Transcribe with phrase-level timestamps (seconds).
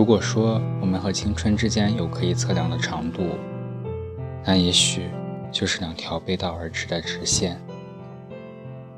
[0.00, 3.20] 如果说我们和青春之间有可以测量的长度，
[4.42, 5.10] 那也许
[5.52, 7.60] 就是两条背道而驰的直线。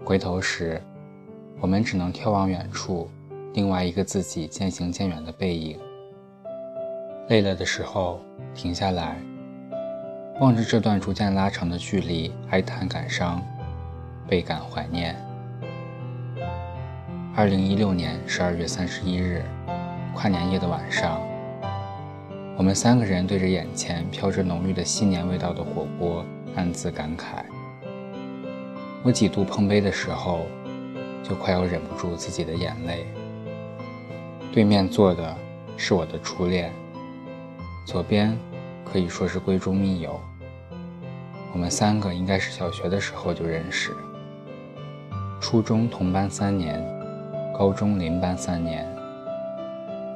[0.05, 0.81] 回头时，
[1.59, 3.11] 我们只能眺望远处
[3.53, 5.77] 另外一个自己渐行渐远的背影。
[7.27, 8.21] 累了的时候，
[8.55, 9.21] 停下来，
[10.39, 13.43] 望着这段逐渐拉长的距离，哀叹感伤，
[14.29, 15.17] 倍感怀念。
[17.35, 19.43] 二零一六年十二月三十一日。
[20.15, 21.21] 跨年夜的晚上，
[22.57, 27.43] 我们三个人对着眼前飘着浓郁的新年味道的火锅，暗自感慨。
[29.03, 30.47] 我几度碰杯的时候，
[31.25, 33.07] 就快要忍不住自己的眼泪。
[34.53, 35.37] 对面坐的
[35.77, 36.71] 是我的初恋，
[37.85, 38.37] 左边
[38.85, 40.21] 可以说是闺中密友。
[41.53, 43.91] 我们三个应该是小学的时候就认识，
[45.41, 46.81] 初中同班三年，
[47.59, 48.87] 高中邻班三年。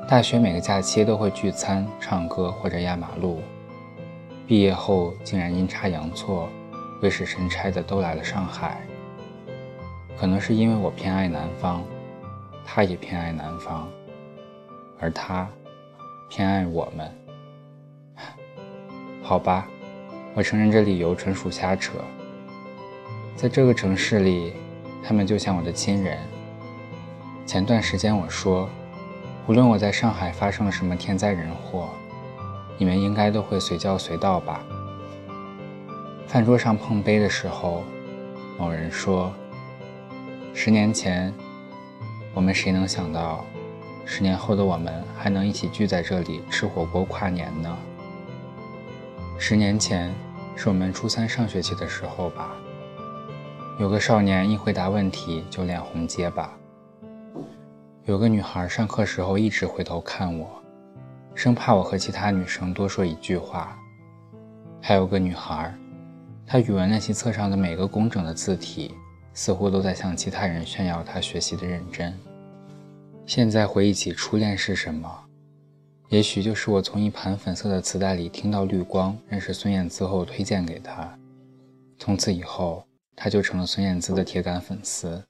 [0.08, 3.42] 大学每个假期都会聚餐、唱歌或者压马路。
[4.46, 6.48] 毕业后竟然阴差阳错、
[7.00, 8.80] 鬼使神差的都来了上海。
[10.16, 11.82] 可能是因为我偏爱南方，
[12.64, 13.88] 他也偏爱南方，
[15.00, 15.48] 而他
[16.30, 17.12] 偏爱我们。
[19.24, 19.66] 好吧，
[20.34, 21.94] 我承认这理由纯属瞎扯。
[23.34, 24.52] 在这个城市里，
[25.02, 26.16] 他们就像我的亲人。
[27.44, 28.68] 前段时间我说。
[29.48, 31.89] 无论我在上海发生了什么天灾人祸，
[32.77, 34.61] 你们应该都会随叫随到吧。
[36.27, 37.84] 饭桌上碰杯的时候，
[38.58, 39.33] 某人说
[40.52, 41.33] ：“十年前，
[42.34, 43.44] 我们谁能想到，
[44.05, 47.78] 十年后的我们还能一起聚在这里吃火锅跨年呢？”
[49.39, 50.12] 十年前
[50.56, 52.50] 是我们初三上学期的时候吧。
[53.78, 56.50] 有个少年一回答问题就脸红结巴。
[58.06, 60.62] 有个女孩上课时候一直回头看我，
[61.34, 63.77] 生怕我和其他女生多说一句话。
[64.80, 65.77] 还有个女孩，
[66.46, 68.95] 她语文练习册上的每个工整的字体，
[69.34, 72.16] 似乎都在向其他人炫耀她学习的认真。
[73.27, 75.11] 现在回忆起初恋是什么，
[76.08, 81.12] 也许就是我从一盘粉色的磁带里听到绿光，认识孙燕姿后推荐给她，
[81.98, 85.20] 从此以后，她就成了孙燕姿的铁杆粉丝。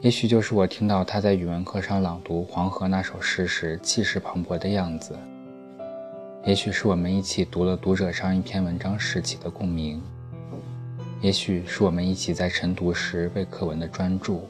[0.00, 5.16] 也许就是我听到他在语文课上朗读《黄河》那首诗时气势磅礴的样子。
[6.44, 10.02] 也许是我们一起读了《读者》上一篇文章时起的共鸣。
[11.22, 14.46] 也许是我们一起在晨读时背课文的专注。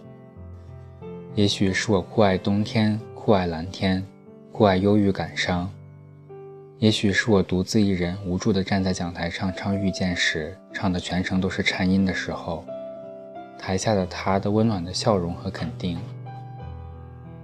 [1.36, 4.04] 也许是我酷爱冬天，酷爱蓝天，
[4.50, 5.70] 酷爱忧郁感伤。
[6.80, 12.64] 也许是我独自一人无助地站在讲台上唱《遇见》时，唱的全程都是颤音的时候。
[13.58, 15.98] 台下的他的温暖的笑容和肯定，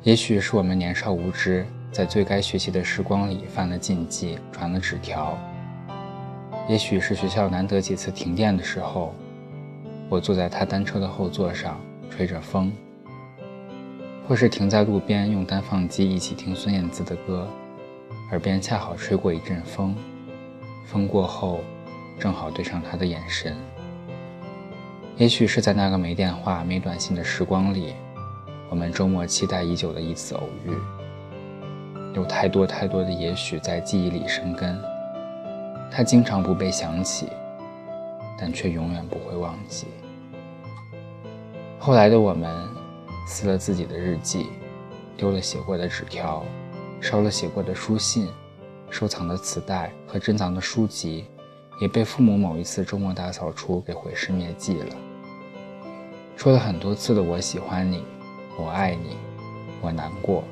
[0.03, 5.37] 也许是我们年少无知，在最该学习的时光里犯了禁忌，传了纸条；
[6.69, 9.15] 也许是学校难得几次停电的时候，
[10.09, 12.71] 我坐在他单车的后座上，吹着风；
[14.29, 17.49] 或是停在路边用单放机一起听孙燕姿的歌，
[18.31, 19.97] 耳边恰好吹过一阵风，
[20.85, 21.61] 风过后，
[22.19, 23.57] 正好对上他的眼神。
[25.21, 27.93] 也许是在那个没电话、没短信的时光里，
[28.71, 30.73] 我们周末期待已久的一次偶遇。
[32.15, 34.81] 有太多太多的也许在记忆里生根，
[35.93, 37.29] 它经常不被想起，
[38.39, 39.89] 但却永远不会忘记。
[41.79, 42.51] 后来的我们，
[43.27, 44.47] 撕了自己的日记，
[45.19, 46.43] 丢了写过的纸条，
[46.99, 48.27] 烧了写过的书信，
[48.89, 51.27] 收藏的磁带和珍藏的书籍，
[51.79, 54.97] 也被父母某一次周末大扫除给毁尸灭迹了。
[56.41, 58.03] 说了很多次的“我喜欢你，
[58.57, 59.19] 我爱你，
[59.83, 60.43] 我难过”，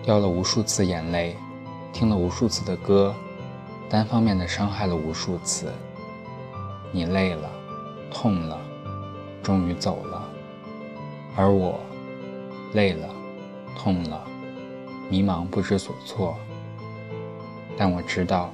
[0.00, 1.36] 掉了无数次眼泪，
[1.92, 3.12] 听了无数次的歌，
[3.90, 5.72] 单方面的伤害了无数次。
[6.92, 7.50] 你累了，
[8.12, 8.60] 痛了，
[9.42, 10.22] 终于走了，
[11.34, 11.80] 而我
[12.72, 13.08] 累了，
[13.76, 14.24] 痛了，
[15.10, 16.36] 迷茫不知所措。
[17.76, 18.52] 但我知道，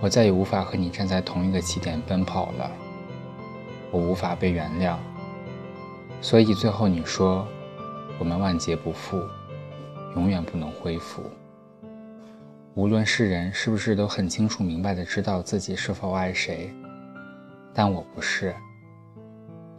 [0.00, 2.70] 我再也无法和你站在同一个起点奔跑了。
[3.90, 4.96] 我无法被原谅。
[6.22, 7.46] 所以最后你说，
[8.20, 9.20] 我们万劫不复，
[10.14, 11.20] 永远不能恢复。
[12.74, 16.72] 无论世人是不是都很清楚明白的知道自己是否爱谁，
[17.74, 18.54] 但我不是。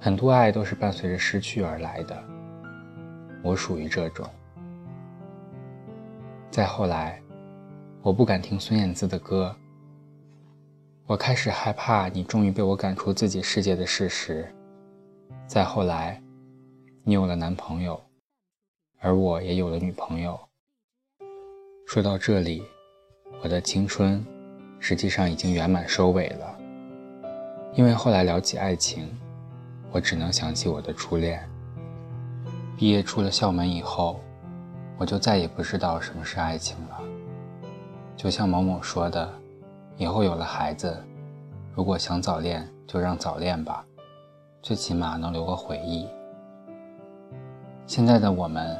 [0.01, 2.23] 很多爱都是伴随着失去而来的，
[3.41, 4.29] 我属于这种。
[6.51, 7.21] 再后来，
[8.01, 9.55] 我不敢听孙燕姿的歌，
[11.07, 14.45] 我开始害怕你终于被我赶出自己世界的事实。
[15.47, 16.22] 再后来。
[17.05, 18.01] 你有了男朋友，
[19.01, 20.39] 而我也有了女朋友。
[21.85, 22.63] 说到这里，
[23.41, 24.25] 我的青春
[24.79, 26.57] 实际上已经圆满收尾了。
[27.73, 29.05] 因为后来聊起爱情，
[29.91, 31.45] 我只能想起我的初恋。
[32.77, 34.21] 毕业出了校门以后，
[34.97, 37.01] 我就再也不知道什么是爱情了。
[38.15, 39.29] 就像某某说的，
[39.97, 40.97] 以后有了孩子，
[41.73, 43.85] 如果想早恋，就让早恋吧，
[44.61, 46.07] 最起码能留个回忆。
[47.85, 48.77] 现在的我们，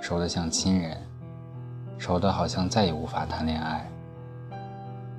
[0.00, 0.96] 熟得像亲人，
[1.98, 3.86] 熟得好像再也无法谈恋爱。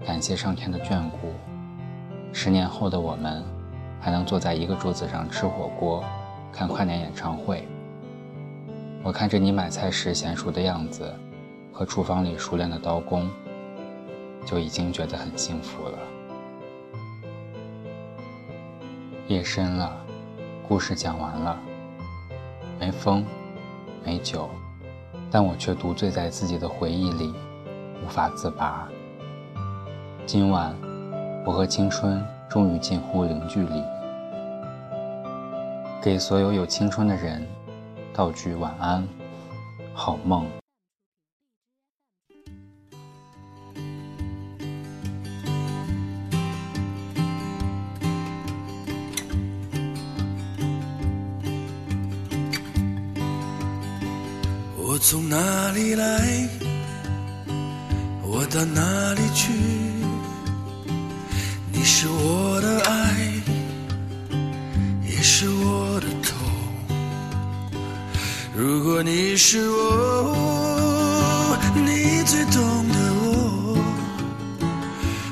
[0.04, 1.32] 感谢上天的眷顾，
[2.34, 3.44] 十年后的我们，
[4.02, 6.04] 还能坐在一个桌子上吃火锅，
[6.52, 7.68] 看跨年演唱会。
[9.04, 11.14] 我看着你买菜时娴熟的样子，
[11.72, 13.30] 和厨房里熟练的刀工，
[14.44, 15.98] 就已经觉得很幸福了。
[19.28, 19.96] 夜深了，
[20.68, 21.58] 故事讲完了，
[22.80, 23.26] 没风，
[24.06, 24.50] 没酒，
[25.30, 27.34] 但我却独醉在自己的回忆里，
[28.04, 28.88] 无法自拔。
[30.26, 30.74] 今晚，
[31.46, 33.84] 我和青春终于近乎零距离，
[36.02, 37.46] 给所有有青春的人。
[38.14, 39.08] 道句晚安，
[39.94, 40.46] 好梦。
[55.02, 56.48] 从哪里来，
[58.22, 59.52] 我到哪里去？
[61.72, 63.32] 你是我的爱，
[65.04, 66.38] 也是我的痛。
[68.56, 73.78] 如果你是我，你最懂得我。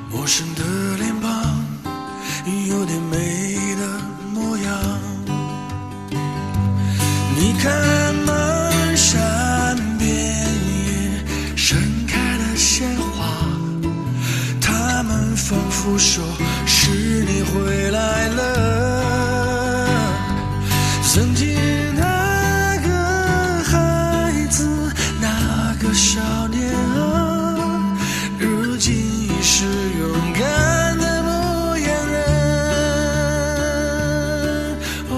[0.09, 0.63] 陌生的
[0.97, 1.29] 脸庞，
[2.67, 3.85] 有点美的
[4.33, 4.73] 模样。
[7.35, 7.96] 你看
[15.89, 16.21] 不说
[16.65, 20.03] 是你回来了，
[21.01, 21.55] 曾经
[21.95, 22.89] 那个
[23.63, 24.67] 孩子，
[25.21, 26.19] 那个少
[26.49, 27.97] 年啊，
[28.37, 32.15] 如今已是勇敢的牧羊人。
[35.09, 35.15] 哦，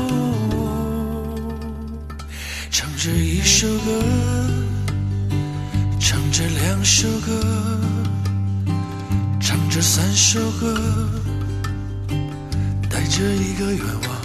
[2.69, 3.91] 唱着一首歌，
[5.99, 7.68] 唱着两首歌。
[9.91, 10.77] 三首歌，
[12.91, 14.21] 带着一个愿望。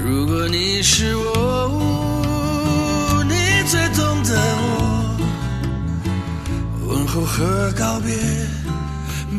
[0.00, 3.34] 如果你是我，你
[3.68, 4.64] 最懂得我。
[6.86, 8.14] 问候和告别，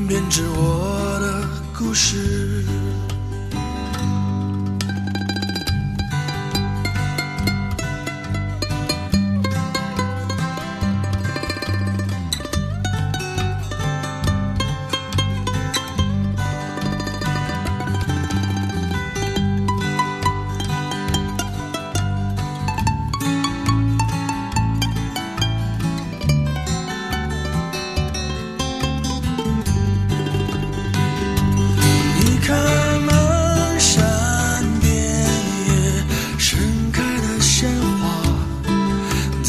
[0.05, 2.65] 编织我的故事。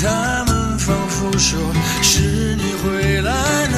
[0.02, 1.58] 他们仿佛说
[2.00, 3.32] 是你回来
[3.66, 3.76] 了。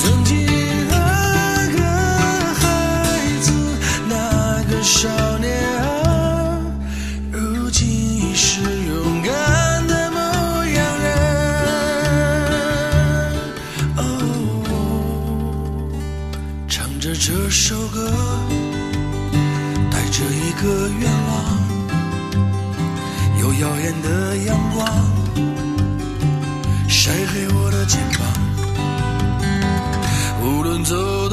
[0.00, 0.46] 曾经
[0.88, 0.94] 那
[1.74, 1.82] 个
[2.54, 2.62] 孩
[3.40, 3.50] 子，
[4.08, 5.50] 那个少年
[5.82, 6.60] 啊，
[7.32, 10.18] 如今已是勇敢的牧
[10.64, 11.08] 羊人。
[13.96, 14.00] 哦，
[16.68, 18.08] 唱着这首歌，
[19.90, 21.67] 带着一个愿望。
[23.60, 24.86] 耀眼的阳光
[26.88, 28.20] 晒黑我的肩膀，
[30.40, 31.28] 无论走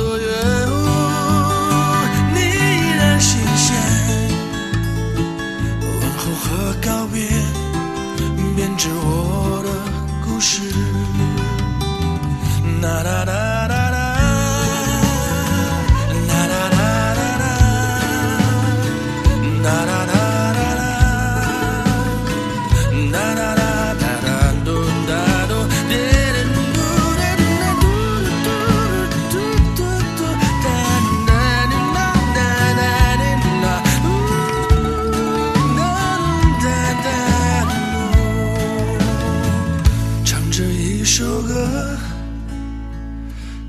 [41.17, 41.98] 首歌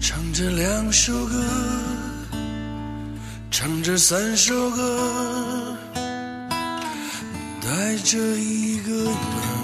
[0.01, 1.45] 唱着两首歌，
[3.53, 5.77] 唱着三首歌，
[7.63, 9.56] 带着一个。